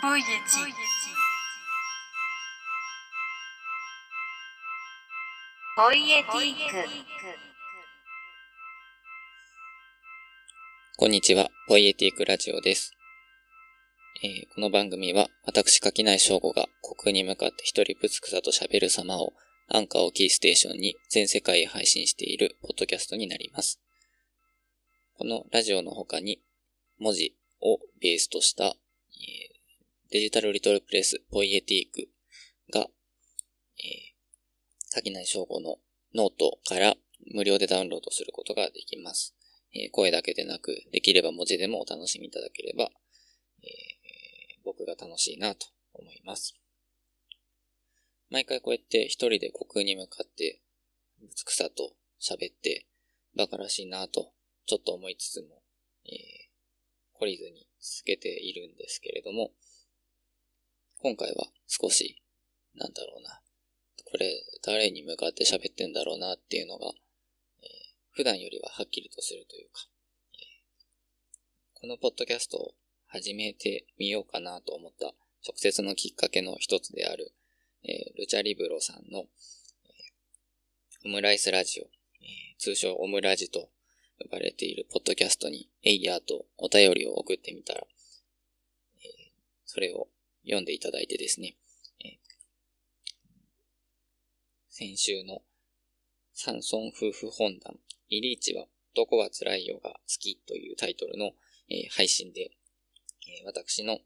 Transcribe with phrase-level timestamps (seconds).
[0.00, 0.32] ポイエティ
[5.76, 6.88] ポイエティック
[10.96, 12.92] こんにちは、ポイエティックラジオです。
[14.22, 19.32] えーこの番組は、私垣内翔吾が虚空に向かって一人ぶつくさと喋る様を、
[19.66, 23.80] アンカーをキーステーションに全世界へ配信しているポッドキャストになります。
[25.16, 26.40] このラジオの他に、
[27.00, 29.47] 文字をベースとした、えー
[30.10, 32.08] デジタルリトルプレスポイエティック
[32.72, 35.76] が、えー、垣内翔吾の
[36.14, 36.94] ノートから
[37.34, 39.36] 無料でダウンロードすることができます。
[39.74, 42.90] えー声だけでなく、できれば文字でもお楽しみいただければ、
[43.62, 43.68] えー
[44.64, 46.54] 僕が楽しいなと思います。
[48.30, 50.62] 毎回こうやって一人で虚空に向かって、
[51.20, 52.86] ぶつくさと喋って、
[53.34, 54.32] 馬鹿らしいなと、
[54.64, 55.62] ちょっと思いつつも、
[56.06, 59.50] えー懲りずに続けているんですけれども、
[61.00, 62.20] 今回は少し、
[62.74, 63.40] なんだろうな、
[64.04, 64.32] これ
[64.64, 66.88] 誰に向かって喋ってんだろうなっていうのが、
[67.62, 67.68] えー
[68.10, 69.86] 普段よりははっきりとするというか、
[70.34, 72.74] えーこのポッドキャストを
[73.06, 75.14] 始めてみようかなと思った
[75.46, 77.32] 直接のきっかけの一つである、
[77.84, 79.26] えールチャリブロさんの、えー
[81.06, 83.68] オムライスラジオ、えー通称オムラジと
[84.18, 87.82] 呼ばれているポッドキャストにエイヤーとお便りを送ってみたら、
[88.96, 89.08] えー
[89.64, 90.08] それを
[90.44, 91.56] 読んでいただいてですね、
[92.04, 92.18] え
[94.68, 95.42] 先週の
[96.32, 97.76] サンソン夫婦本談、
[98.08, 101.32] イリーチは男は辛いよが好きというタイトルの、
[101.68, 102.52] えー配信で、
[103.26, 103.98] えー私の、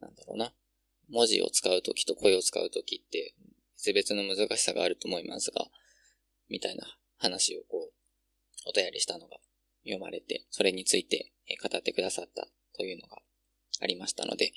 [0.00, 0.52] なんだろうな、
[1.10, 3.34] 文字を使うときと声を使うときって
[3.92, 5.66] 別々の難しさがあると思いますが、
[6.48, 6.84] みたいな
[7.18, 7.92] 話をこう、
[8.66, 9.38] お便りしたのが
[9.84, 11.32] 読まれて、それについて
[11.62, 13.18] 語ってくださったというのが
[13.80, 14.52] ありましたので、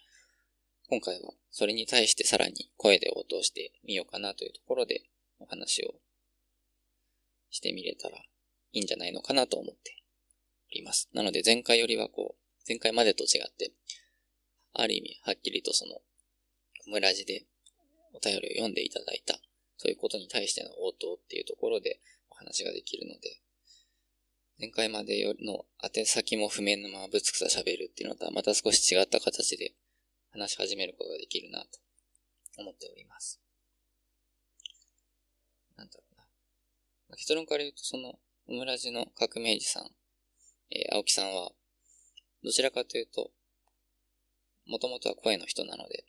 [0.89, 5.03] 今回はそれに対してさらに声で応答してみようかなというところで
[5.39, 5.95] お話を
[7.49, 9.97] してみれたらいいんじゃないのかなと思って
[10.71, 11.09] おります。
[11.13, 13.71] なので前回よりはこう、前回までと違って、
[14.73, 15.95] ある意味はっきりとその、
[16.87, 17.45] オムラジで
[18.13, 19.39] お便りを読んでいただいた、
[19.77, 21.99] そういうことに対しての応答っていうところで
[22.29, 23.41] お話ができるので、
[24.59, 29.75] 前回までよりの宛先も不明のままぶつくさ喋るっていうのとはまた少し違った形で
[30.31, 31.67] 話し始めることができるなと
[32.57, 33.39] 思っております。
[35.77, 36.23] なんだろうな。
[37.09, 38.15] まあ結論から言うと、その、
[38.47, 39.91] オムラジの革命児さん、
[40.71, 41.51] えー青木さんは、
[42.43, 43.31] どちらかというと、
[44.65, 46.05] もともとは声の人なので、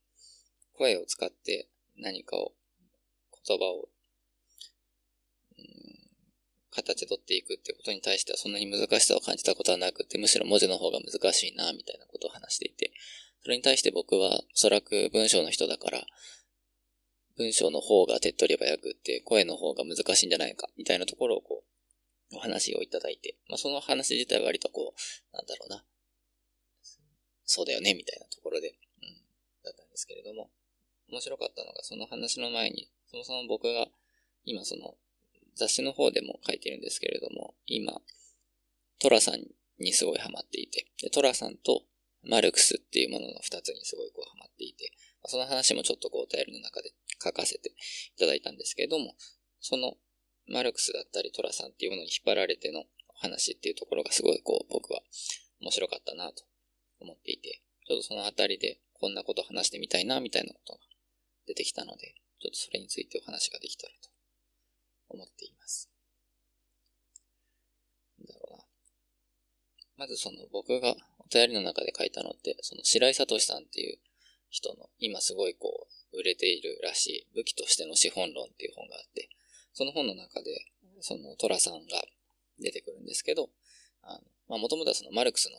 [0.72, 2.54] 声を使って何かを、
[3.46, 3.88] 言葉を、
[6.82, 12.92] 形取っていくってことに対してはそんなに難しさを感じたことはなくて、むしろ文字の方が難しいな、みたいなことを話していて、
[13.42, 16.06] それに対して僕はおそらく文章の人だから、
[17.36, 21.64] 文章の方が手っ取り早くって、声の方が難しいんじゃないか、みたいなところをこ
[22.32, 25.84] う、お話をいただいて、まあその話自体は割とこう、なんだろうな、
[27.44, 28.74] そうだよね、みたいなところで、うん、
[29.64, 30.50] だったんですけれども、
[31.08, 33.88] 面白かったのが、その話の前に、そもそも僕が、
[34.44, 34.96] 今その、
[35.58, 38.00] 雑誌の方でも書いてるんですけれども、今、
[39.00, 39.42] トラさん
[39.78, 41.82] にすごいハマっていて、でトラさんと
[42.22, 44.92] マルクスっていうものの二つにすごいこうハマっていて、
[45.26, 46.92] その話もちょっとこうお便りの中で
[47.22, 47.72] 書かせてい
[48.18, 49.14] ただいたんですけれども、
[49.60, 49.94] その
[50.46, 52.84] マルクスだったりトラさんっていうものに引っ張られての
[53.20, 55.00] 話っていうところがすごいこう僕は
[55.60, 56.44] 面白かったなと
[57.00, 60.78] 思っていて、ちょっとそのあたりでこんなこと話してみたいなみたいなことが
[61.46, 64.07] 出てきたので、ちょっとそれについてお話ができたらと
[65.08, 65.90] 思っています。
[68.18, 68.64] なんだろうな。
[69.96, 73.98] まずその僕がお便りの中で書いたのって、その白井聡さんっていう
[74.50, 79.28] 人の今すごいこう売れているらしい武器としての資本論っていう本があって、
[79.72, 80.64] その本の中で
[81.00, 82.02] そのトラさんが
[82.58, 83.50] 出てくるんですけど、
[84.02, 85.56] あの、まあもともとはそのマルクスの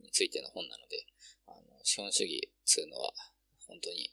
[0.00, 1.06] についての本なので、
[1.46, 3.12] あの、資本主義っつうのは
[3.68, 4.10] 本当に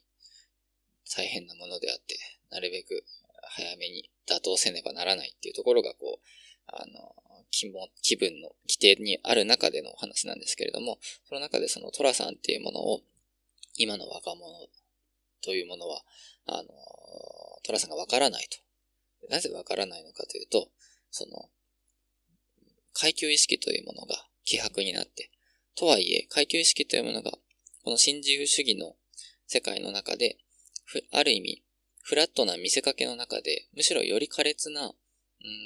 [1.16, 2.18] 大変なものであって、
[2.50, 3.04] なるべく
[3.48, 6.26] 早めに打倒せねばならないっていうところがこう、
[6.66, 7.14] あの、
[7.50, 10.98] 気も、気分の規定にある中でのお話なんですけれども、
[11.28, 13.00] その中でそのトラさんっていうものを、
[13.76, 14.68] 今の若者
[15.42, 16.02] というものは、
[16.46, 16.68] あの、
[17.64, 18.58] トラさんがわからないと。
[19.28, 20.70] なぜわからないのかというと、
[21.10, 21.50] その、
[22.92, 25.30] 階級意識というものが希薄になって、
[25.74, 27.32] とはいえ、階級意識というものが、
[27.82, 28.96] この新自由主義の
[29.46, 30.38] 世界の中で、
[31.12, 31.62] ある意味、
[32.02, 34.94] フラットな見せかけの中で、むしろより苛烈な、うん、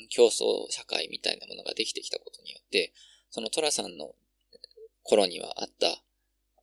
[0.08, 2.92] 競争社会みたいなものができてきたことによって、
[3.30, 4.14] そのトラさんの
[5.02, 6.02] 頃にはあった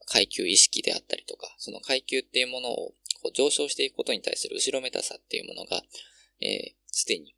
[0.06, 5.82] 階級意識であったりとか、その階級っていうものをこう上昇していくことに対する後ろめたさっていうものが、
[6.42, 7.36] えす、でに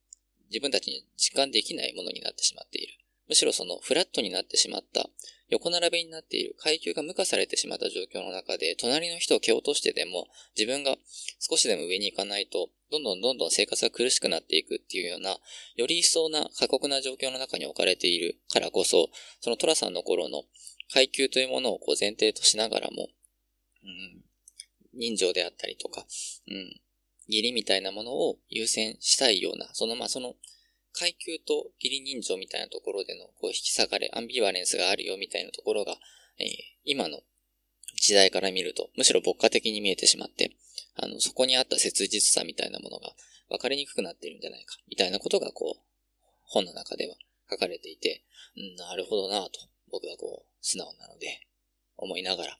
[0.49, 2.93] 自分たちに実感できないものになってしまっている。
[3.27, 5.09] むしろそのフラットになってしまった、
[5.49, 10.27] 横並びになっている、階級が無化されてしまった状況の中で、隣の人を蹴落としてでも、
[10.57, 10.97] 自分が
[11.39, 15.37] 少しでも上に行かないと、どんどんどんどん生活が苦しくなっていくっていうような、
[15.75, 19.09] より一層な過酷な状況の中に置かれているからこそ、
[19.41, 20.43] そのトラさんの頃の
[20.91, 23.09] 階級というものをこう前提としながらも、
[23.83, 24.23] うん、
[24.93, 26.05] 人情であったりとか、
[26.47, 26.81] うん、
[27.27, 30.35] 義理みたいなものを優先したいような、そのまあその
[30.93, 35.97] 階級と義理人情みたいなところでのこう引き下がれ、アンビバレンスがあるよみたいなところが、
[36.39, 36.47] えー、
[36.85, 37.19] 今の
[37.99, 40.55] 時代から見ると、むしろ牧歌的に見えてしまって、
[40.95, 43.13] あの、そこにあった切実さみたいなものが
[43.49, 45.81] 分かりにくくなっているんじゃないか、みたいなことがこう、
[46.43, 47.15] 本の中では
[47.49, 48.23] 書かれていて、
[48.55, 49.51] うん、なるほどなと、
[49.91, 51.47] 僕はこう、素直なので、
[51.97, 52.59] 思いながら、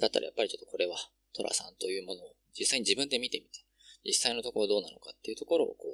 [0.00, 0.96] だったらやっぱりちょっとこれは、
[1.34, 3.64] トラさんというものを実際に自分で見てみて、
[4.04, 5.93] 実際のところどうなのかっていうところをこ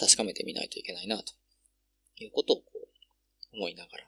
[0.00, 1.34] 確かめてみないといけないな、と
[2.16, 4.04] いうことをこう、思いながら、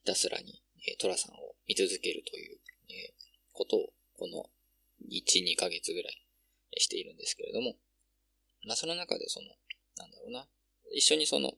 [0.00, 2.58] ひたすらに、えー、トラさんを見続けるという、
[2.90, 3.14] え、
[3.52, 4.50] ことを、この
[5.08, 6.18] 1、2ヶ月ぐらい
[6.78, 7.76] しているんですけれども、
[8.66, 9.46] まあその中でその、
[9.96, 10.48] なんだろうな、
[10.90, 11.52] 一緒にその、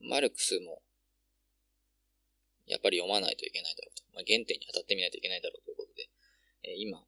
[0.00, 0.82] マルクスも、
[2.66, 4.04] やっぱり読まないといけないだろうと。
[4.14, 6.08] まあ、原点に当たってみないといけないだろうということで、
[6.62, 7.04] え、今、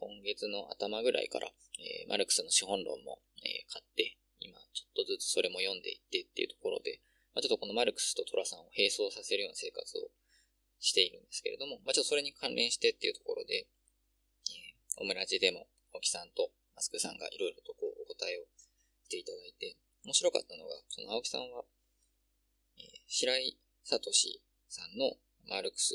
[0.00, 1.48] 今月の頭ぐらいから、
[1.78, 7.00] えー、マルクスの資本論も、えー、買って、今、ちょっとずつそれも読んでいってっていうところで、
[7.36, 10.08] まあ、ちょっとこのマルクスとトラさんを並走させるような生活を
[10.80, 13.68] しているんですけれども、まあ、ちょっとそれに関連してっていうところで
[14.48, 18.48] え、オムラジでも、青木さんとマスクさんがいろいろとこう、お答えを
[19.04, 21.64] していただいて、面白かったのが、その青木さんは、
[22.78, 24.00] えー、白井聡
[24.68, 25.12] さんの
[25.48, 25.92] マルクス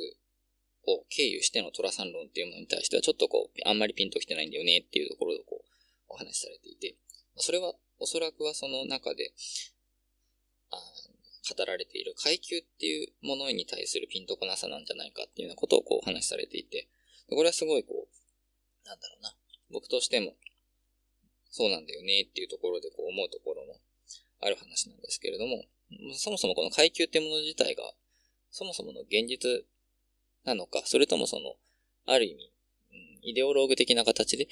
[0.88, 5.66] を経由してのトラさん論っていうものに対しては、ちょっとこう、あんまりピンときてないんだよねっていうところでこう、
[6.10, 6.96] お話しされていて、
[7.38, 9.34] それは、おそらくはその中で、
[10.72, 10.78] あ
[11.56, 16.88] 語られている階級っていうものに対するピンとこなさなんじゃないかっていうようなことをこうお話しされていて、
[17.30, 19.36] これはすごいこう、なんだろうな。
[19.72, 20.34] 僕としても、
[21.52, 23.80] そうなんだよねっていうところでこう思うところも
[24.42, 25.66] ある話なんですけれども、
[26.18, 27.94] そもそもこの階級っていうもの自体が、
[28.52, 29.66] そもそもの現実
[30.46, 31.56] なのか、それともその、
[32.06, 32.52] ある意味、
[33.22, 34.48] イデオローグ的な形で、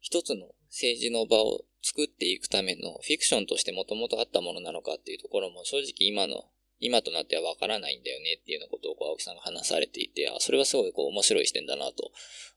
[0.00, 6.44] 一つの政治の場を作っていくためのフィクションとしてもともとあったものなのかっていうところも正直今の、
[6.80, 12.10] 今となってはわからないんだよねっていうようなことをこう青木さんが話されていて、あ、それはすごいこう面白い視点だなと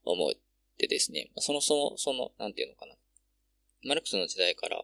[0.05, 0.33] 思う
[0.77, 2.95] でですね、その、その、その、なんていうのかな。
[3.85, 4.83] マルクスの時代から、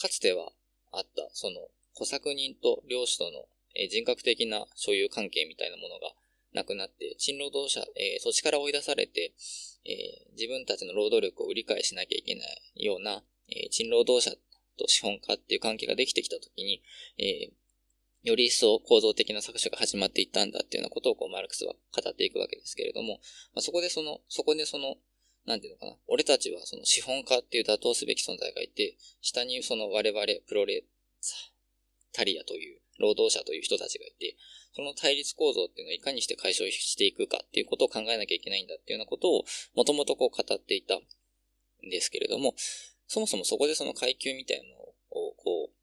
[0.00, 0.52] かつては
[0.92, 3.46] あった、その、小作人と領主との、
[3.88, 6.12] 人格的な所有関係みたいなものが
[6.58, 9.32] なくなって、賃労働者、えー、土地から追い出されて、
[9.86, 14.36] えー、自分たちの労働力を売り買いしなきゃいけないような、えー、賃労働者
[14.78, 16.82] と資本家っていう関係ができてきたときに、
[17.18, 17.52] え
[18.22, 23.20] より一層構造的な搾取が始まっていったんだっていうようなことをこうマルクスは語っていくわけですけれども、
[23.54, 24.96] まあ、そこでその、そこでその、
[25.46, 30.84] なんていうのかな、俺たちはその資本家っていう妥当すべき存在がいて、下にその我々プロレ
[32.12, 34.36] タリアという労働者という人たちがいて、
[34.74, 41.00] その対立構造っていうのをいかにして解消していくかっていうことを考えなきゃいけないんだっていうようなことをもともとこう語っていたん
[41.90, 42.54] ですけれども、
[43.06, 44.94] そもそもそこでその階級みたいなのを
[45.36, 45.78] こう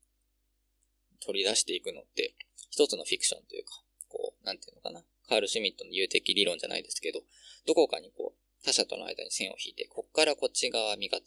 [1.25, 2.35] 取り出していくのって、
[2.69, 3.71] 一つのフィクションというか、
[4.09, 5.03] こう、なんていうのかな。
[5.27, 7.21] カール・シュミットの有的理論じゃないですけど、
[7.65, 11.21] どこかにこう、他者との間に線を引いて、こっからこっち側味方、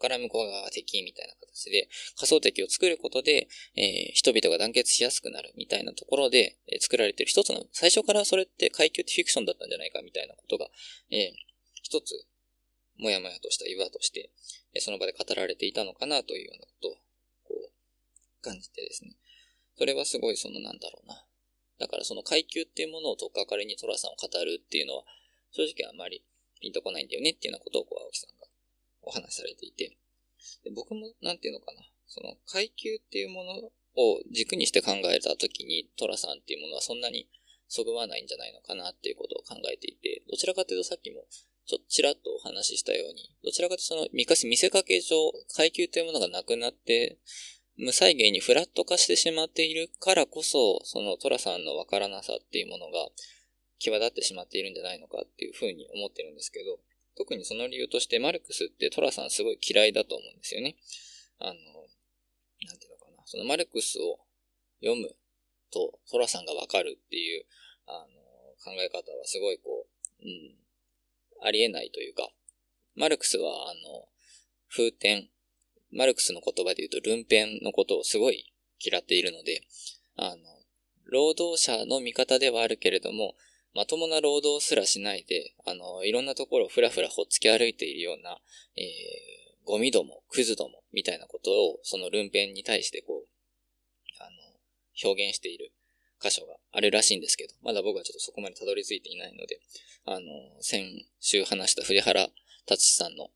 [0.00, 10.66] から向こう側が敵みたいな形で、仮想敵を作ることで、えー、人々が団結しやすくなるみたいなところで、えー、作られてる一つの、最初からそれって階級ってフィクションだったんじゃないかみたいなことが、
[11.10, 11.32] えー、
[11.82, 12.14] 一つ、
[12.98, 14.30] もやもやとした岩として、
[14.74, 16.92] え、その場で語られていたのかなというようなことを、
[17.44, 19.16] こう、感じてですね。
[19.76, 21.24] それはすごいそのなんだろうな。
[21.78, 25.04] だからその階級っていうものをとっかかりにトラさんを語るっていうのは、
[25.52, 26.22] 正直あまり
[26.60, 28.46] ピンとこないんだよねっていうようなことをこう青木さんが
[29.02, 29.96] お話しされていて。
[30.64, 31.82] で僕もなんていうのかな。
[32.06, 33.52] その階級っていうもの
[33.96, 37.28] を軸にして考えたときにトラさんっていうものはそんなに
[37.68, 41.24] そぐわないんじゃないのかなっていうことを考えていて、どちらかというとさっきも
[41.70, 45.16] ちょっとちらっとお話ししたように、どちらかというとその、昔見せかけ上、
[45.54, 47.18] 階級というものがなくなって、
[47.76, 53.08] 無再現にフラット化してしまっているからこそ、そのトラさんのわからなさっていうものが
[53.78, 56.80] 際立ってしまっているんじゃないのかっていうふうに思ってるんですけど、
[57.16, 60.76] 特にその理由としてマルクスってトラさんすごい嫌いだと思うんですよね。
[61.38, 63.22] あの、なんていうのかな。
[63.26, 64.18] そのマルクスを
[64.80, 65.14] 読む
[65.70, 67.44] とトラさんがわかるっていう、
[67.86, 68.20] あの、
[68.62, 69.86] 考え方はすごいこ
[70.22, 70.56] う、うん、
[71.42, 72.30] ありえないというか、
[72.94, 74.08] マルクスは、あの、
[74.68, 75.28] 風天、
[75.90, 79.62] マルクスの言葉で言うと、ルンペンのことをすごい嫌っているので、
[80.16, 80.42] あの、
[81.06, 83.34] 労働者の味方ではあるけれども、
[83.74, 88.38] まともな労働すらしないで、あの、いろんなところをふらふらほっつき歩いているような、
[88.76, 88.84] えー、
[89.64, 93.28] ゴミども、クズども、みたいなことを、そのルンペンに対してこう、
[94.18, 94.30] あの、
[95.04, 95.72] 表現している
[96.20, 99.60] 箇所があるらしいんですけど、まだ僕はちょっとそこまでたどり着いていないので、
[100.04, 100.26] あの、
[100.60, 102.28] 先週話した藤原
[102.66, 103.30] 達さんの、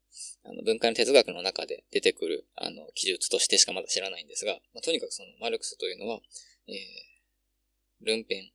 [0.44, 6.20] あの、文化の哲学の中で出てくる、あの、記述としてしかまだ知らないんですが、まあ、とにかくそのマルクスというのは、
[6.68, 8.50] えー、ルンペン、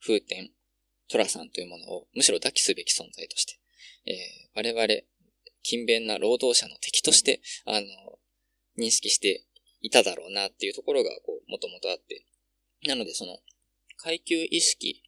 [0.00, 0.50] 風天、
[1.10, 3.58] トラさんというものをむしろ抱きすべき存在として、
[4.06, 4.86] えー、我々、
[5.62, 7.86] 勤勉な労働者の敵として、あの、
[8.78, 9.44] 認識して
[9.80, 12.24] いただろうなっていうところが、こう、もともとあって。
[12.86, 13.38] なので、その、
[13.98, 15.02] 階級意識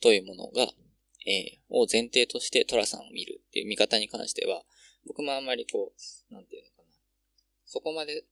[0.00, 0.72] というものが、
[1.24, 4.64] えー、を前提としてトラさんを見るっていう見方に関しては、
[5.06, 6.88] 僕もあんまりこう、なんていうのかな。
[7.64, 8.24] そこまで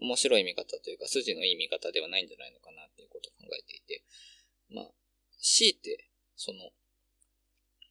[0.00, 4.04] 面白い見方というか、筋のいい見方ではないんじゃないのかなっていうことを考えていて、
[4.68, 4.90] まあ、
[5.40, 6.70] 強いて、その、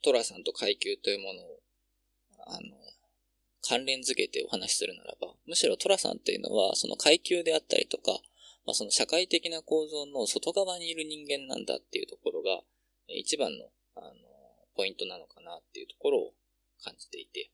[0.03, 1.59] トラさんと階級というものを、
[2.47, 2.75] あの、
[3.67, 8.11] 関連づけてお話しするならば、むしろトラさんっていうのは、その階級であったりとか、
[8.65, 12.61] まあ、その社会的な構造の外側にいる人間なんだっていうところが、
[13.07, 14.13] 一番の、あの、
[14.75, 16.33] ポイントなのかなっていうところを
[16.83, 17.49] 感じていて、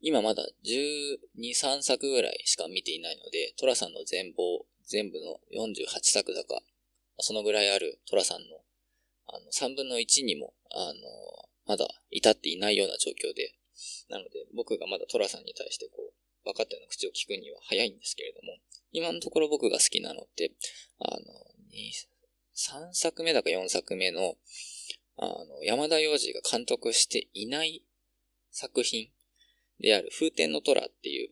[0.00, 1.18] 今まだ12、
[1.54, 6.60] 3作ぐらいしか見ていないので、トラさんの全貌、全部の48作だか、
[7.18, 8.46] そのぐらいあるトラさんの、
[9.26, 10.92] あの、3分の1にも、あの、
[11.66, 13.54] まだ至っていないような状況で、
[14.08, 18.58] なので僕がまだトラさんに対してこう、分かったような口を聞くには早いんですけれども、
[18.92, 20.52] 今のところ僕が好きなのって、
[21.00, 21.20] あの、
[22.54, 24.36] 3作目だか4作目の、
[25.16, 27.82] あの、山田洋次が監督していない
[28.50, 29.08] 作品
[29.80, 31.28] である風天の虎っていう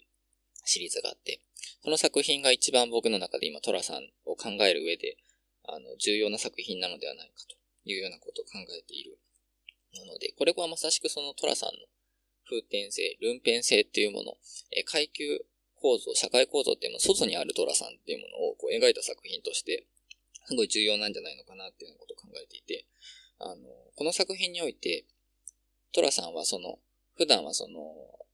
[0.65, 1.41] シリーズがあって、
[1.83, 5.17] この作品が一番僕の中で今虎さんを考える上で、
[5.65, 9.19] あの、重要な作品なのではないかというようなことを考えている
[9.99, 11.87] もので、これはまさしくそのトラさんの
[12.49, 14.35] 風天性、ルンペン性っていうもの、
[14.77, 15.45] え階級
[15.77, 19.87] 構造、社会構造っていうの外にあるトラさんっていうものをこう描いた作品として、
[20.47, 22.87] すごい重要なんじゃないのかなっていうようなことを考えていて、
[23.39, 25.05] あの、この作品において、
[25.93, 26.79] トラさんはその、
[27.17, 27.81] 普段はその、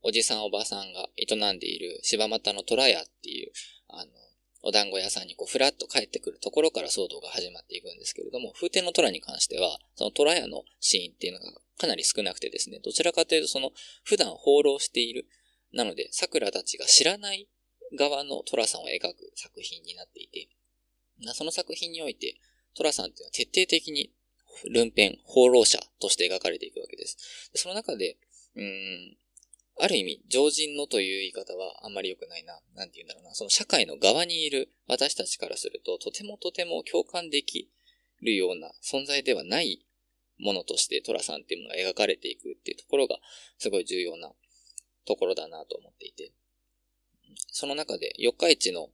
[0.01, 3.51] おじさんおばさんが営んでいる柴又の虎屋っていう、
[3.89, 4.11] あの、
[4.61, 13.71] お団子屋さんにこう、ふらっと帰ってくるところから騒動が始まっていくんですけれども、風天の虎に関しては、その虎屋のシーンっていうのがかなり少なくてですね、どちらかというとその、
[14.03, 15.27] 普段放浪している、
[15.71, 17.47] なので、桜たちが知らない
[17.97, 20.49] 側の虎さんを描く作品になっていて、
[21.33, 22.35] その作品において、
[22.75, 24.11] 虎さんっていうのは徹底的に、
[24.69, 27.17] ルンペン、放浪者として描かれていくわけです。
[27.55, 28.17] その中で、
[28.55, 29.17] うん、
[29.81, 32.59] ある意味、常人のという言い方はあんまり良くないな。
[32.75, 33.33] なんて言うんだろうな。
[33.33, 37.71] その社会の側にいる私たちからすると、とてもとても共感でき
[38.21, 39.85] るような存在ではない
[40.37, 43.19] ものとしてトラさんっていうものが描かれていくっていうところが、
[43.57, 44.33] すごい重要な
[45.05, 46.33] ところだなと思っていて。
[47.51, 48.89] その中で、四日市の、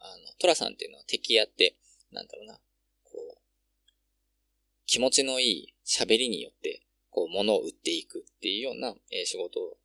[0.00, 1.76] あの、トラさんっていうのは敵やって、
[2.12, 2.60] なんだろうな、
[3.04, 3.38] こう、
[4.84, 9.78] 気持ちのいい喋りによって、こう、物を売っていくっていうような、えー、仕事を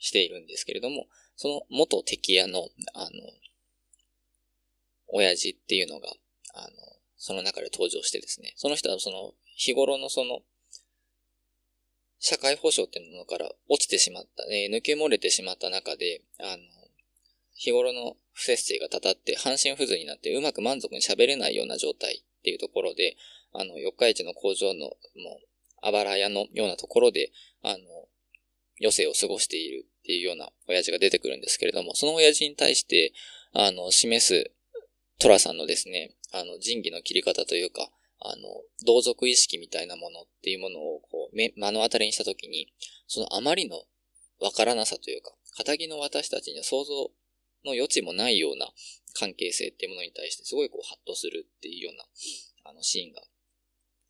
[0.00, 3.08] しているんですけれども、その元敵屋の、あの、
[5.08, 6.08] 親父っていうのが、
[6.54, 6.68] あの、
[7.16, 10.40] その中で登場してですね、その人はその、日頃のその、
[12.18, 16.58] 社会保障っていうものから落ちてしまった、えー、抜け漏れてしまった中で、あの、
[17.54, 23.16] 日頃の不節制がたたって半身不随になってうまく満足に喋れないような状態っていうところで、
[23.52, 24.96] あの、四日市の工場の、もう、
[25.82, 27.76] あばら屋のようなところで、あの、
[28.80, 33.12] 余生を過ごしているっていうような親父が出てくるんですけれども、その親父に対して、
[33.52, 34.50] あの、示す
[35.20, 38.42] トラさんのですね、あの、仁義の切り方というか、あの、
[38.84, 42.72] 同族意識みたいなものっていうものを、こう、目、目の当たりにしたときに、
[43.06, 43.84] そのあまりの
[44.40, 46.92] わからなさというか、仇の私たちには想像
[47.64, 48.68] の余地もないような
[49.14, 52.04] 関係性っていうものに対してすごいこうハッとするっていうような、
[52.70, 53.22] あのシーンが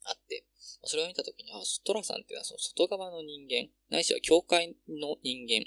[0.05, 0.45] あって、
[0.85, 5.67] それを見たときに、あ、トラさんっていうのはその外側の人間、ないしは教会の人間、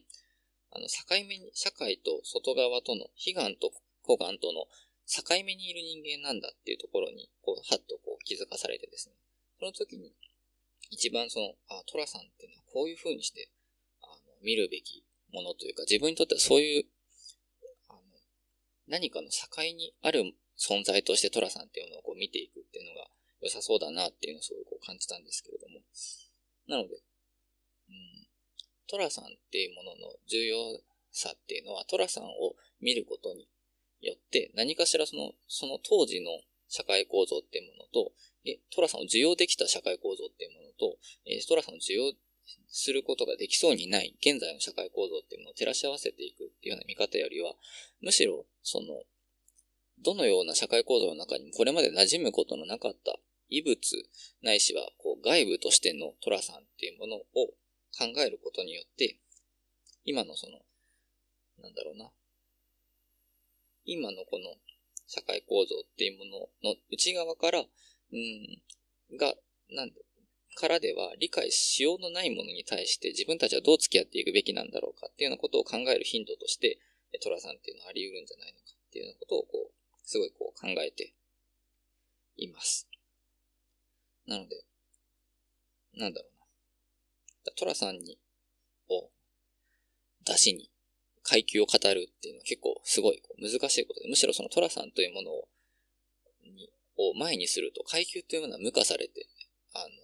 [0.76, 3.72] あの、境目に、社会と外側との、悲願と
[4.04, 4.66] 古願との
[5.06, 9.16] 境目にいる人間なんだっていうところに、こう、はっとこう気づかされてですね。
[9.60, 10.14] その時に、
[10.90, 13.50] 一番その、あ、トラさんっていうのはこういう風にして、
[14.02, 16.86] あの、見るべきものというか、自分にとってはそういう、
[17.90, 18.02] あの、
[18.88, 23.08] 何かの境にある存在としてトラさんっていうのをこう見ていくっていうのが、
[23.42, 25.82] 良さそうだなっていうのをすごいこう感じたんですけれども。
[26.68, 28.23] なので、うん、
[28.94, 30.56] トラさんっていうものの重要
[31.12, 33.50] さっていうのは、トラさんを見ることに
[34.02, 36.30] よって、何かしらその、その当時の
[36.70, 38.12] 社会構造っていうものと、
[38.46, 42.14] え、トラさんを受容できた社会構造っていうものと、えトラさんを受容
[42.68, 47.56] することができそうにない現在の社会構造っていうものを照らし合わせていくっていうような見方よりは、
[48.00, 49.02] むしろ、その、
[50.06, 53.18] どのような社会構造の中にもこれまで馴染むことのなかった
[53.50, 53.80] 異物
[54.44, 57.54] ないしはこう外部としてのトラさんっていうものを
[57.98, 59.18] 考えることによって、
[60.06, 60.60] 今のその、
[61.62, 62.10] なんだろうな、
[63.86, 64.56] 今のこの
[65.08, 69.36] 社会構造っていうものの内側から、うん、が、
[69.70, 69.96] なんだ、
[70.56, 76.80] からでは理解しようのないものに対して自分たちはどう付き合っていくべきなんだろうかっていうようなことを考える頻度として、
[77.22, 79.74] トラさんっていうのはあり得るんじゃないのかっていうようなことをこう、
[80.04, 81.14] すごいこう考えて
[82.38, 82.88] います。
[84.28, 84.64] なので、
[85.96, 86.33] なんだろう。
[87.52, 88.18] トラさんに、
[88.90, 89.10] を、
[90.26, 90.70] 出しに、
[91.24, 95.48] 階級を語るっていうのは結構すごい難しいことで、むしろそのトラさんというものを、
[96.44, 99.28] に、を前にすると階級というものは無化されて、
[99.74, 100.04] あの、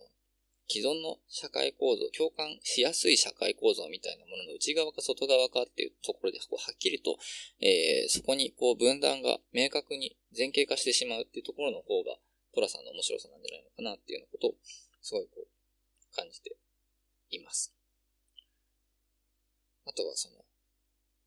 [0.69, 7.17] 既存の社会構造、共感しやすい社会構造みたいなものの内側か外側かっていうところで、こうはっきりと、
[7.59, 12.17] えー、そこにこう分断が明確に前傾化してしまうっていうところの方が、
[12.53, 14.53] トラさんの面白さなんじゃないのかなっていうようなことを、
[15.01, 16.55] すごいこう、感じて
[17.31, 17.73] います。
[19.85, 20.35] あとはその、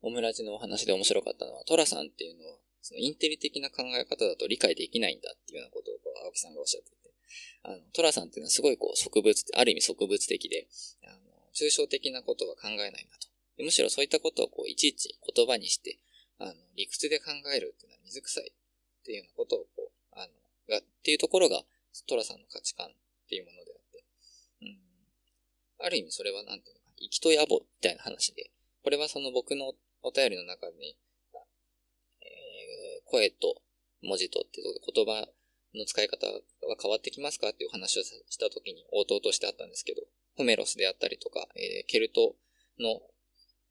[0.01, 5.95] オムラジのお話で面白かったのは、トラさんっていうのは、そのインテリ的な考え方だと理解できないんだっていうようなことを
[6.25, 7.13] 青木さんがおっしゃっていて、
[7.63, 10.67] あの、トラさんっていうのはすごいこう植物、ある意味植物的で、
[11.03, 11.19] あの、
[11.55, 13.63] 抽象的なことは考えないんだと。
[13.63, 15.99] むしろそういったことをこういちいち言葉にして、
[16.39, 20.33] あの、理屈で考えるっていうのは水臭いっていうようなことをこう、あの、
[20.67, 21.63] が、っていうところが
[22.07, 22.89] トラさんの価値観っ
[23.29, 23.72] ていうもので、
[25.83, 28.51] ある意味それはなんていうのか、生きと野暮みたいな話で、
[28.83, 30.97] これはその僕のお便りの中に、
[32.21, 33.61] えー、声と
[34.01, 35.27] 文字とって言葉
[35.75, 36.39] の使い方は
[36.81, 40.01] 変わってきますかっていう話をしたときに応答としてあったんですけど、
[40.35, 42.35] ホメロスであったりとか、えー、ケルト
[42.79, 43.01] の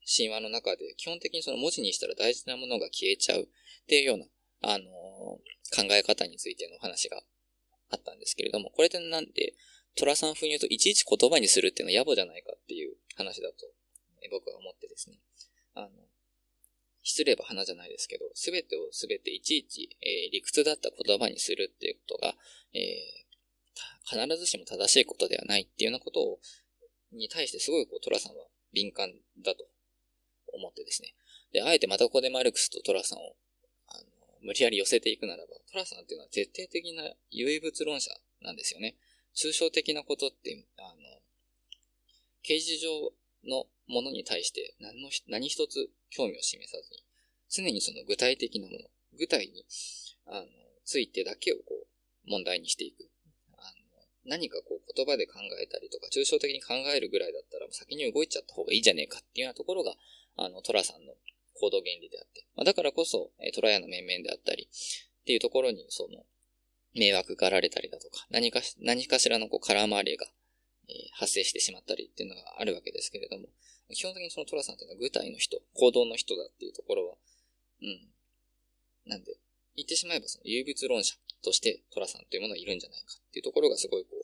[0.05, 3.47] 神話の中で基本的にその文字にしたら大事なものが消えちゃうっ
[3.87, 4.27] ていうような、
[4.63, 4.89] あのー、
[5.77, 7.23] 考え方についてのお話が
[7.91, 9.55] あったんですけれども、これでなんで、
[9.97, 13.67] トラさん風に言うといちいち言葉にするっていうのは野暮じゃないかっていう話だと、
[14.31, 15.19] 僕は思ってですね。
[15.75, 15.89] あの、
[17.03, 22.35] 失礼ば花じゃないですけど、すべてをすべていちいち、えー、理屈だった言葉にするっていうことが、
[22.73, 26.39] えー、必ずしも正しいことではないっていうようなことを、
[27.13, 29.13] に対してすごいこうトラさんは敏感
[29.45, 29.67] だと
[30.53, 31.15] 思ってですね。
[31.53, 33.37] で、あえてまたここでマルクスとトラさんを、
[33.89, 34.05] あの、
[34.43, 38.97] 無理やり寄せていくならば、トラさんっていうのは徹底的な唯物論者なんですよね。
[39.35, 41.21] 抽象的なことって、あの、
[42.43, 42.89] 刑事上
[43.45, 47.03] のものに対して何の、何一つ興味を示さずに、
[47.51, 48.79] 常にその具体的なもの、
[49.19, 49.65] 具体に、
[50.27, 50.47] あの、
[50.85, 53.09] ついてだけをこう、問題にしていく。
[53.57, 59.95] あの、何かこう言葉で考えたりとか、抽象的に考えるぐらいだったら、先に動いちゃった方がいいじゃねえかっていうようなところが、
[60.37, 61.15] あの、トラさんの
[61.55, 64.69] 行動原理であって、まあ、だからこそ、えトラヤの面々であったり、
[65.23, 66.25] っていうところに、その、
[66.95, 70.27] 迷惑がられたりだとか、何かし、何かしらのこう空回りが、
[70.89, 73.49] え、発生してしまったりっていうのがあるわけですけれども、
[73.91, 77.15] 基本的にそのトラさんっていうのは具体の人、行動の人だっていうところは、
[77.83, 78.09] うん。
[79.07, 79.37] なんで、
[79.77, 84.23] 言ってしまえばその有物論者としてトラさんというものはいるんじゃないかっていうところがすごいこう、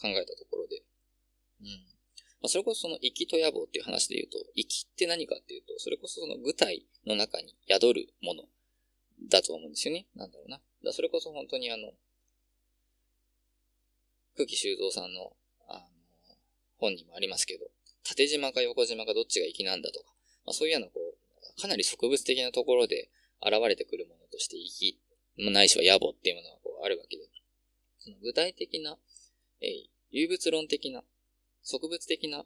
[0.00, 0.82] 考えたところで、
[1.60, 1.66] うん。
[2.42, 8.42] まあ、それこそその生きと野望っていう話で言うと、生きって何かっていうと、それこそその具体の中に宿るもの
[9.30, 10.06] だと思うんですよね。
[10.16, 10.60] なんだろうな。
[10.84, 11.92] だそれこそ本当にあの、
[14.36, 15.32] 空気修造さんの、
[15.68, 15.80] あの、
[16.78, 17.66] 本にもありますけど、
[18.04, 20.06] 縦島か横島かどっちが粋なんだとか、
[20.46, 24.98] まあ、そういうようなこう、かなり植物的なところで現れてくるものとして粋、
[25.38, 27.22] ないしは野暮っていうものがこうあるわけで、
[27.98, 28.96] その具体的な、
[29.60, 29.68] えー、
[30.10, 31.02] 有物論的な、
[31.62, 32.44] 植物的な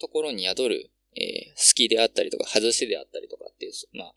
[0.00, 4.14] ところに宿る、えー、好きであったりとか、外しであったりとかっていう、まあ、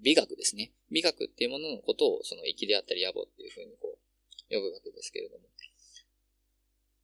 [0.00, 0.72] 美学ですね。
[0.90, 5.44] 美学っていうもののことを、その粋であったり野暮っていうふうにこう、呼ぶわけですけれども、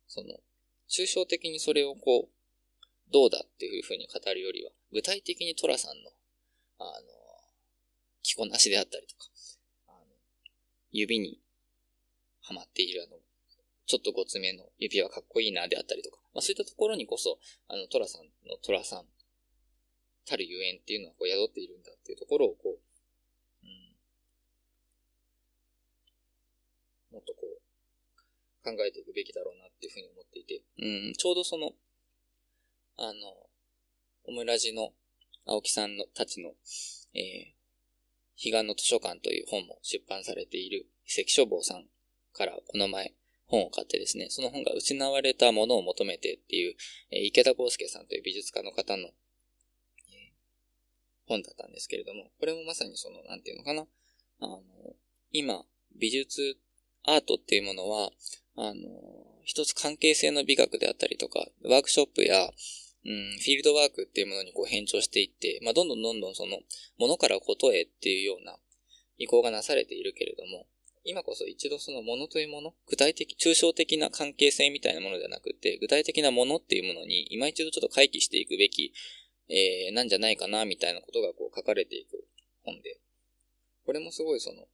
[0.08, 0.40] その、
[0.88, 6.10] 抽象的にそれをこう、どうだっていうふうに語るよりは、具体的にトラさんの、
[6.78, 6.90] あの、
[8.22, 9.30] 着こなしであったりとか、
[9.88, 9.98] あの、
[10.90, 11.40] 指に
[12.40, 13.18] はまっているあの、
[13.86, 17.38] ちょっとごつめの指輪かっこいいなであったりとか、まあそういったところにこそ、
[17.68, 19.04] あの、トラさんのトラさん
[20.28, 22.80] たるゆえんっていうのはこう宿っているんだっていうところをこう、
[23.64, 23.70] うん、
[27.16, 27.56] もっとこう、
[28.62, 31.72] 考えていくべきだろうなっていうふうに思っていて、うん、ちょうどその、
[32.98, 33.48] あの、
[34.24, 34.92] オムラジの
[35.46, 36.52] 青木さんのたちの、
[37.14, 37.54] えー、
[38.36, 41.86] 彼岸の図書館という本も出版されている関書房さん
[42.34, 43.14] からこの前
[43.46, 46.74] 本を買ってですね、その本が失われたものを求めてっていう、
[47.10, 49.08] えー、池田康介さんという美術家の方の、
[51.28, 53.86] 本だったんですけれども、これもまさにその、なんていうのかな、
[54.40, 54.62] あの、
[55.30, 55.64] 今、
[55.96, 56.56] 美術、
[57.04, 58.10] アートっていうものは、
[58.56, 58.80] あの、
[59.44, 62.50] 一つ関係性の美学であったりとか、ワークショップや、
[63.04, 66.58] うん、フィールドワークっていうものにこう変調していって、まあ、どんどんどんどんその、
[66.98, 68.56] ものからことへっていうような
[69.16, 70.66] 移行がなされているけれども、
[71.04, 78.92] 今こそ一度そのものというもの、具体的、抽象的な関係性みたいなものではなくて、具体的なものっていうものに今一度ちょっと回帰していくべき、
[79.48, 82.24] えー、なんじゃないかな、みたいなことがこう書かれていく
[82.64, 83.00] 本で、
[83.84, 84.66] これもすごいその、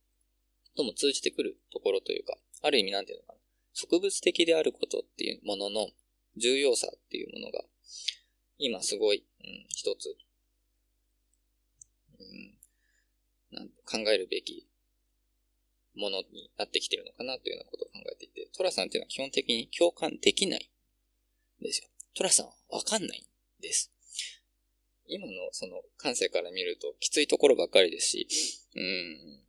[0.77, 3.39] とも通じてくるところというか、ある意味なんていうのかな、
[3.73, 5.89] 植物的であることっていうものの
[6.37, 7.65] 重要さっていうものが、
[8.59, 10.17] 今すごい、うん、一つ、
[12.19, 12.59] うん、
[13.53, 14.67] なん考えるべき
[15.95, 20.71] ものになってきてるのかなというようなことを考えていて、トラさんっていうのは基本的に共感できない
[21.61, 21.89] んですよ。
[22.17, 23.93] トラさんはわかんないんです。
[25.07, 28.29] 今のその感性から見るときついところばっかりですし、
[28.75, 29.40] うん、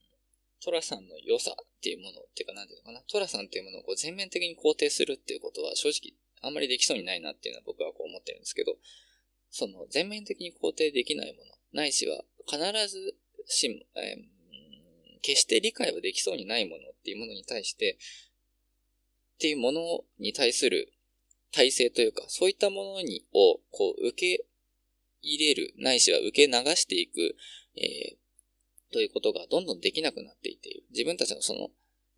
[0.63, 8.76] トラさんの良さっていうものっていうかなんていうのかな、トラさんっていうものをこう全面的に肯定するっていうことは正直あんまりできそうにないなっていうのは僕はこう思ってるんですけど、
[9.50, 13.15] その全面的に肯定できないもの、ないしは必ず
[13.48, 14.36] し、えー
[15.26, 17.98] 決して理解はできそうにないものっていうものに対して、
[19.36, 19.82] っていうもの
[20.20, 20.94] に対する
[21.52, 24.46] 体制というか、そういったものに、を、こう、受け
[25.34, 27.36] 入れる、ないしは受け流していく、
[27.76, 30.84] えー、ということがどんどんできなくなっていっている。
[30.92, 31.70] 自分たちのその、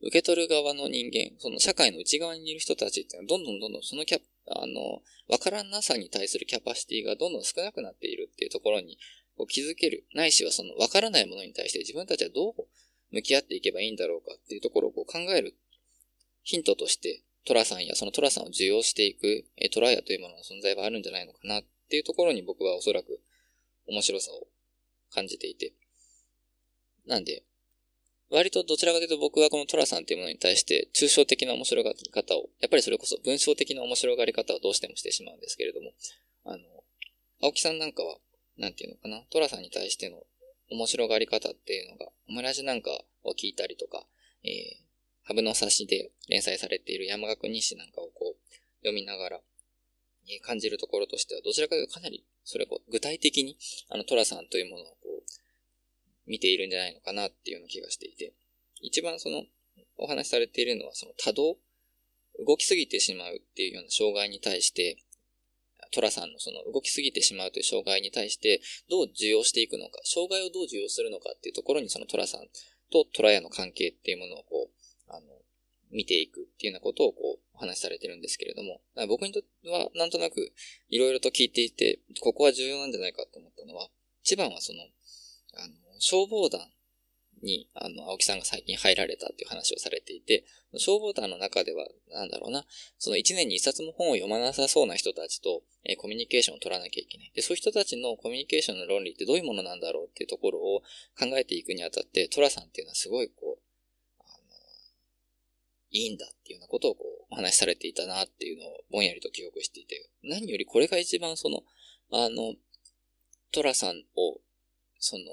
[0.01, 8.97] 受け取る側の人間、その社会の内側にいる人たちっていうのは、どんどんどんどんそのキャあの、わからなさに対するキャパシティがどんどん少なくなっているっていうところに、
[9.35, 10.05] こう気づける。
[10.13, 12.53] ないしはその、わからないものに対して自分たちはどう
[13.11, 15.55] 向き合っていけばいいんだろうかっていうところをこう考える
[16.43, 23.19] ヒントとして、トラさんやそのトラさんを受容していく、えトライアというものの存在はあるんじゃないのかなっていうところに僕はおそらく
[23.87, 24.47] 面白さを
[25.13, 25.73] 感じていて。
[27.05, 27.43] なんで、
[28.29, 35.93] 割とどちらかというと僕はこのトラさんっていうものに対して抽象的な面白がり方を、やっぱりそれこそ文章的な面白がり方をどうしてもしてしまうんですけれども、
[36.43, 36.63] あの、
[37.41, 38.17] 青木さんなんかは、
[38.57, 40.23] なんていうのかな、トラさんに対しての
[40.69, 42.91] 面白がり方っていうのが、オムラジなんか
[43.23, 44.05] を聞いたりとか、
[44.43, 44.51] えー、
[45.23, 49.41] ハブの冊子で連載されている山岳日誌なんかをこう、読みながら、
[50.45, 53.57] 感じるところとしては、どちらかというとかなり、それを具体的に、
[53.89, 58.33] あの、トラさんというものをこう、見ているんじゃないのかなっていうような気がしていて、
[58.81, 59.43] 一番その、
[59.97, 61.57] お話しされているのは、その多動
[62.45, 64.97] 動きすぎてしまうっていうような障害に対して、
[65.91, 72.41] トラさんのその動きすぎてしまうという障害に対してどう受容していくのか、障害をどう受容するのかっていうところにそのトラさん
[72.91, 74.76] とトラヤの関係っていうものをこう、
[75.91, 80.53] 見ていくっていうようなことをこう、お話しされてるんですけれども、僕にとってはなんとなく
[80.89, 83.89] いろいろと聞いていて、ここは重要なんじゃないかと思ったのは、
[84.21, 84.79] 一番はその、
[85.55, 86.61] あの、消防団
[87.41, 90.45] に、あの、青木さんが最近入られたっていう話をされていて、
[90.75, 92.65] 消防団の中では、なんだろうな、
[92.99, 97.31] その一年に一冊も本を読まなさそうな人たちと、えー、コミュニケーションを取らなきゃいけない。
[97.33, 100.81] で、そういう人たちのコミュニケーションの論理ってどういうものなんだろうっていうところを
[101.17, 103.66] 考えていくにあたって、トラさんっていうのはすごいこう、
[105.91, 111.63] いいんだっていうようなことをこう、お話しされていたなっていうのをぼんやりと記憶していて、何よりこれが一番その、
[112.11, 112.55] あの、
[113.51, 114.39] トラさんを、
[114.99, 115.23] その、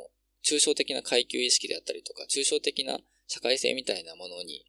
[0.45, 4.67] 抽象的な階級意識であったりとか、抽象的な社会性みたいなものに、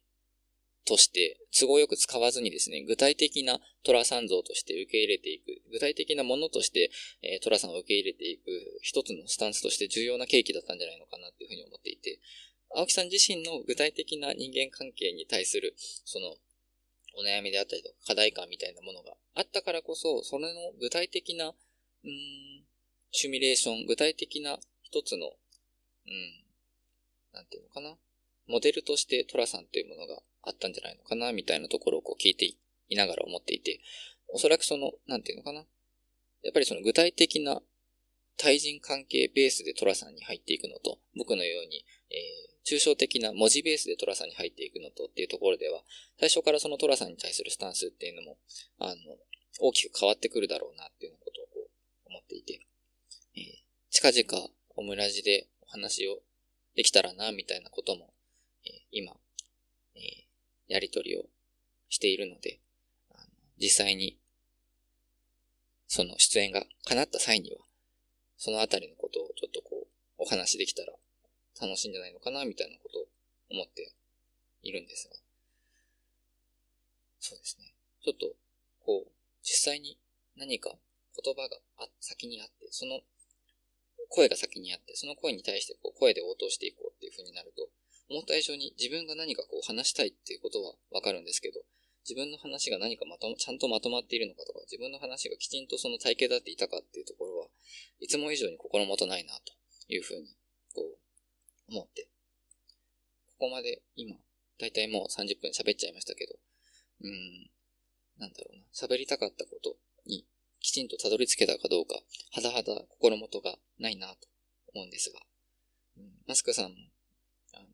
[0.86, 6.90] として、都合よく使わずにですね、具体的なトラさん像として受け入れていく、具体的なものとして、
[7.22, 8.44] えー、トラさんを受け入れていく、
[8.82, 12.20] 一つのスタンスとして重要な契機だったんじゃないのかなっていうふうに思っていて、
[12.76, 16.36] 青木さん自身の具体的な人間関係に対する、その、
[17.18, 21.50] お悩みであったりとか、課題感みたいなものがあったからこそ、それの具体的な、う
[22.06, 22.64] ん、
[23.10, 25.32] シミュレーション、具体的な一つの
[26.06, 26.44] うん、
[27.32, 27.96] なんていうのかな。
[28.46, 33.80] モデルとしてトラさんというものがあったんじゃないのかな、みたいなところをこう聞いていながら思っていて、
[34.28, 35.60] おそらくその、なんていうのかな。
[36.42, 37.60] やっぱりその具体的な
[38.36, 45.82] 対人関係ベースでトラさんに入っていくのと、僕のように、えー、抽象的な文字ベースでトラさんに入っていくのとっていうところでは、
[46.18, 48.38] 最初からそのトラさんに対するスタンスっていうのも、
[48.80, 48.94] あの、
[49.60, 51.70] 大きく変わってくるだろうなっていうようなことをこ
[52.06, 52.66] う思っていて、
[53.36, 53.42] えー、
[53.90, 56.18] 近々オムラジでお話を
[56.74, 58.12] できたらな、みたいなことも、
[58.64, 59.12] えー、今、
[59.94, 61.22] えー、やりとりを
[61.88, 62.58] しているので、
[63.10, 63.26] あの
[63.60, 64.18] 実際に、
[65.86, 67.58] その出演が叶った際には、
[68.36, 69.86] そのあたりのことをちょっとこう、
[70.18, 70.92] お話できたら
[71.60, 73.06] 楽しいんじゃないのかな、みたいなことを
[73.50, 73.92] 思って
[74.62, 75.16] いるんですが。
[77.18, 77.74] そうですね。
[78.02, 78.34] ちょっと、
[78.84, 79.10] こう、
[79.42, 79.98] 実際に
[80.36, 80.76] 何か
[81.22, 81.58] 言葉が
[82.00, 83.00] 先にあって、その
[84.08, 87.68] 声が先にあって、その声に対してこう声で応答していこうっていう風になると、
[88.08, 91.60] 思った以上に自分が何かこう話したいっていうことはわかるんですけど、
[92.06, 97.48] 自分の話が何かまとちゃんとまとまっているのかとか、自分の話がきちんとその体系だっていたかっていうところは、
[97.98, 99.52] いつも以上に心もとないなと
[99.88, 100.36] いうふうに、
[101.68, 102.08] 思って、
[103.38, 104.16] ここまで今、
[104.58, 106.34] だいたいもう30分喋っちゃいましたけど、
[107.02, 107.50] うん、
[108.18, 109.76] なんだろうな、喋りたかったこと
[110.06, 110.26] に
[110.60, 111.94] きちんとたどり着けたかどうか、
[112.32, 114.28] はだはだ心もとがないなと
[114.74, 115.20] 思うんですが、
[115.98, 116.76] うん、マスクさんも
[117.54, 117.66] あの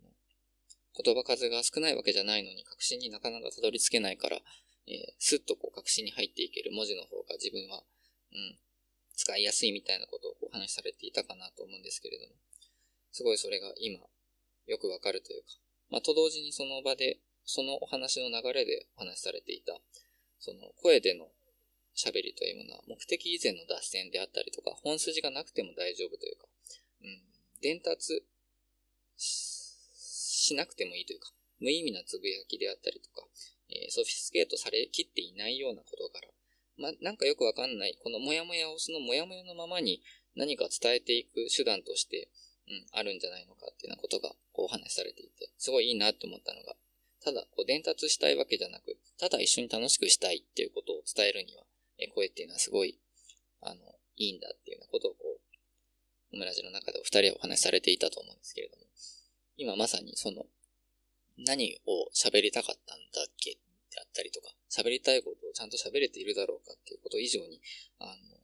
[1.03, 4.39] 言葉数が少ないわけじゃないのに、確信になかなかたどり着けないから、
[4.87, 7.83] えー、スッとこう確信に入っていける文字の方が自分は、
[8.33, 8.59] うん、
[9.15, 12.35] 使いやすいみたいなことをこう話されていたかなと思うんですけれども、
[13.13, 14.01] すごいそれが今、
[14.67, 15.49] よくわかるというか、
[15.91, 19.79] まあ、と同時にその場で、そのお話の流れでお話しされていた、
[20.39, 21.29] その声での
[21.95, 26.47] 喋りというものは、目的以前の脱線であったりとか、本筋がなくても大丈夫というか、
[27.03, 27.23] うん、
[27.61, 28.25] 伝達
[29.17, 33.27] しなくてもいいというか、無意味なつぶやきであったりとか、
[33.69, 36.29] えー、ソフィスケートされきっていないようなことから、
[36.77, 40.03] まあ、なんかよくわかんない、このモヤモヤをそのモヤモヤのままに
[40.35, 42.29] 何か伝えていく手段として、
[42.69, 46.77] うん、あるんじゃないのかっていうようなことが、こうお話しされていて、すごいいいなって思ったのが、
[47.23, 51.65] ただ、こう伝達したいわけじゃなく、ただ一緒に楽しくしたいっていうことを伝えるには、
[51.99, 52.99] え声っていうのはすごい、
[53.61, 53.81] あの、
[54.17, 58.87] いいんだっていうようなことをこう、オムラジの中でお二人はお話しされていたと思うんですけれども、
[59.57, 60.47] 今まさにその、
[61.39, 63.59] 何を喋りたかったんだっけで
[64.01, 67.61] あったりとか、喋りたいことをちゃんと喋れているだろうかっていうこと以上に、
[67.99, 68.42] あの、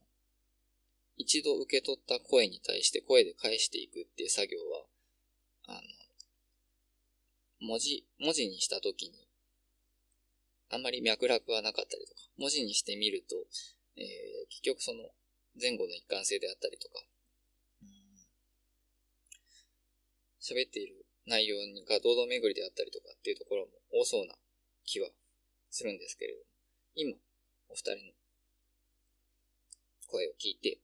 [1.19, 4.87] 一度受け取った声に対して声で返していくっていう作業は、
[5.67, 5.73] あ
[7.61, 9.29] の、文字、文字にしたときに、
[10.71, 13.35] あんまり脈絡はなかったりとか、文字にしてみると、
[13.97, 14.05] えー、
[14.49, 15.11] 結局その
[15.61, 17.03] 前後の一貫性であったりとか、
[20.41, 24.35] 喋っている内容が堂々巡りであったりとかっていうところも多そうな
[24.85, 25.11] 気は
[25.71, 26.45] するんですけれども、
[26.95, 27.17] 今、
[27.69, 28.13] お二人の
[30.07, 30.79] 声を聞いて、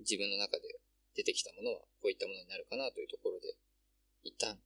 [0.00, 0.80] 自分の中で
[1.14, 3.54] 出てきたものはこういったものになるかなというところで、
[4.22, 4.58] 一旦、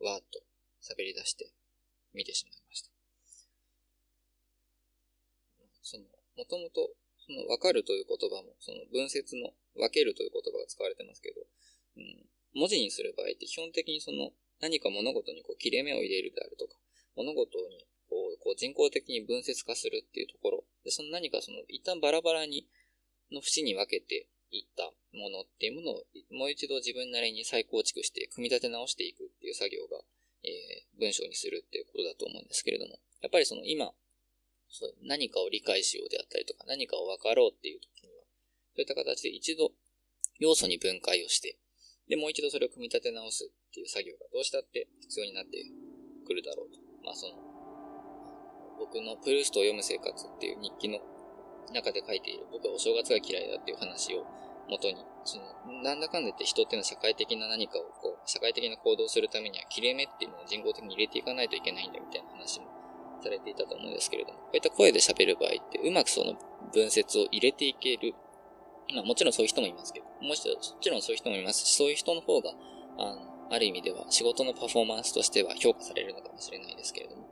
[0.00, 0.42] わーっと
[0.82, 1.50] 喋り出して
[2.12, 2.90] 見てしまいました。
[5.82, 6.04] その、
[6.36, 6.90] もともと、
[7.26, 11.42] その、わかるという言葉も、その分節の分けるという言葉が使われてますけど、
[11.96, 16.78] うん、文字にする場合って基本的にその何か物事にこう切れ目を入れるであるとか、
[17.16, 22.66] 物事にこうこう人工的に分節化するっていうところ、でその何かその一旦バラバラに
[23.32, 30.02] の節に分けていったものっていうものをもう一度自分なりに再構築して組み立て直していくっていう作業が、
[30.44, 33.92] えー、文章にするっていうことだと思うんですけれども、やっぱりその今、
[34.68, 38.24] そう何かを理解しようであったりとか、何かを分かろうっていう時には、
[38.74, 39.70] そういった形で一度
[40.38, 41.56] 要素に分解をして、
[42.08, 45.62] で、もう一度それを組み立て直すっていう作業がどうしたって必要になって
[46.26, 46.78] くるだろうと。
[47.02, 47.34] まあその、
[48.78, 50.98] 僕のプルーストを読む生活っていう日記の
[51.72, 54.26] 中で書いている僕はお正月が嫌いだっていう話を
[54.68, 62.66] 元に、その、なんだかんだ言って人っていうのは社会的な何かをこう、社会的な行動するためには切れ目っていうのを人工的に入れていかないといけないんだみたいな話も
[63.22, 66.34] されていたと思うんですけれども、こういった声で喋る場合って、うまくその
[66.72, 68.14] 文節を入れていける。
[68.94, 70.48] まあもちろんそういう人もいますけど、もち
[70.90, 72.52] ろんそういう人もいますし、そういう人の方が、
[72.98, 77.26] あの、ある意味では仕事のパフォーマンスとしては評価されるのかもしれないですけれども、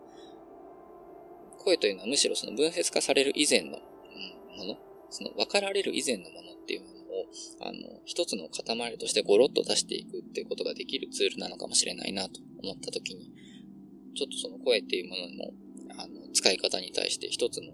[1.59, 3.79] 声というのはむしろその分節化される以前の、
[4.53, 4.79] もの、
[5.11, 7.27] その分かられる以前のものっていうものを、
[7.61, 13.31] あの、一つの塊としてゴロッと出していくっていうことができるツールなのかもしれないなと思ったときに、
[14.17, 17.73] ちょっとその声っていうものの、あの、使い方に対して一つの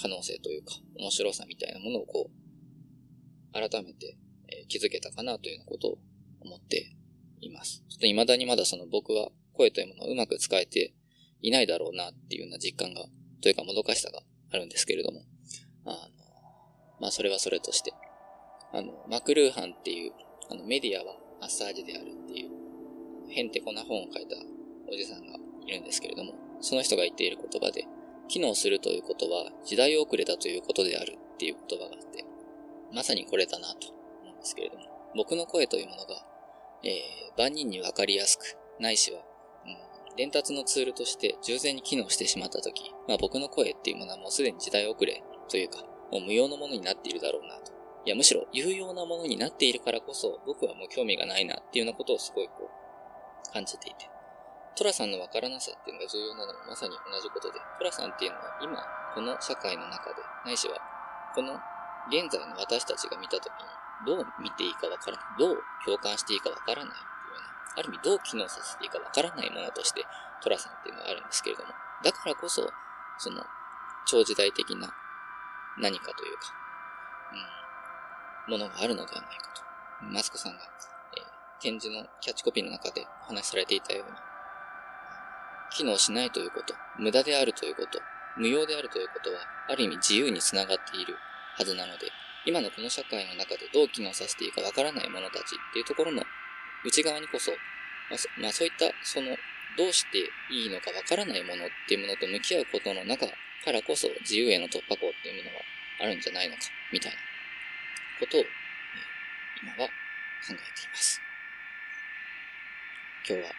[0.00, 4.18] 可能性というか、面白さみたいなものをこう、改めて、
[4.48, 5.98] えー、気づけたかなというようなことを
[6.40, 6.94] 思って
[7.40, 7.82] います。
[7.88, 10.94] ちょっと未だにまだその僕は声というものをうまく使えて
[11.40, 13.06] いないだろうなっていうような実感が、
[13.40, 14.20] というかもどかしさが
[14.52, 15.22] あるんですけれども、
[15.84, 15.96] あの、
[17.00, 17.92] まあそれはそれとして、
[18.72, 20.12] あの、マクルーハンっていう、
[20.50, 22.50] あのメディアはマッサージであるっていう、
[23.30, 24.36] へんてこな本を書いた
[24.88, 25.34] おじさんが
[25.66, 27.86] いるんですけれども、その人が言っている言葉で、
[28.28, 32.24] 機能するということは時代遅れだということであるっていう言葉があって、
[32.92, 33.88] まさにこれだなと
[34.22, 34.84] 思うんですけれども、
[35.16, 36.26] 僕の声というものが、
[36.82, 39.22] えー、万人にわかりやすく、ないしは、
[40.16, 45.78] 伝達のツールとして従前に機能してしまったとき、まあ僕の声っていうものはもうすでに時代遅れというか、
[46.10, 47.72] もう無用のものになっているだろうなと。
[48.06, 54.08] いや、むしろ有用なものになっているからこそ、僕はもう興味がないなっていうようなことをすごいこう、感じていて。
[54.76, 58.78] トラさんのわからなさっていうのが重要なのもまさに同じことで、トラさんっていうのは今、
[59.14, 60.78] この社会の中で、ないしは、
[61.34, 61.54] この
[62.08, 63.52] 現在の私たちが見たとき
[64.06, 66.94] に、どう見ていいかわからない、どう共感していいかわからない
[67.76, 70.04] ある意味どう機能させていいかわからないものとして、
[70.42, 71.70] トラさんっていうのはあるんですけれども、
[72.02, 72.68] だからこそ、
[73.18, 73.42] その、
[74.06, 74.92] 超時代的な
[75.78, 76.54] 何かというか、
[78.46, 80.04] うん、ものがあるのではないかと。
[80.04, 80.58] マスコさんが、
[81.16, 84.16] えー、展示のキャッチコピーの中でお話しされていたように、
[85.70, 88.00] 機能しないということ、無駄であるということ、
[88.36, 91.16] 無用であるということは、ある意味自由につながっている
[91.58, 92.06] はずなので、
[92.46, 96.22] 今のこの社会の中でどう機能させていいかわからない者たちっていうところの
[96.84, 97.52] 内側にこそ、
[98.10, 99.36] まあ、そまあ、そういった、その、
[99.76, 100.18] どうして
[100.50, 105.64] いいのかわからないものっていうものと向き合うことの中からこそ自由への突破口っていうものが
[106.00, 106.62] あるんじゃないのか、
[106.92, 107.18] みたいな
[108.20, 108.44] ことを、
[109.62, 109.88] 今は
[110.46, 110.58] 考えてい
[110.88, 111.20] ます。
[113.28, 113.50] 今日は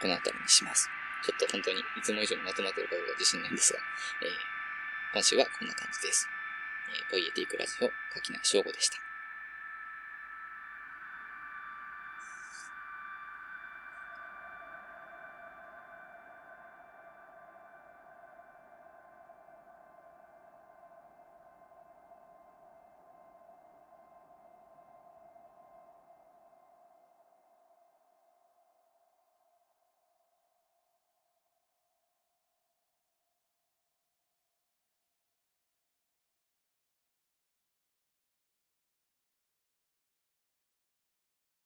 [0.00, 0.90] この辺りにします。
[1.22, 3.78] ちょっと本当にいつも以上にまとまっているかどうか自信ないんですが、
[4.22, 4.28] えー、
[5.12, 6.26] 今週はこんな感じです。
[6.88, 9.09] えー、ポイエティクラジオ、垣内翔吾でした。